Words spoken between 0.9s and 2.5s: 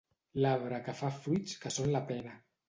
fa fruits que són la pera.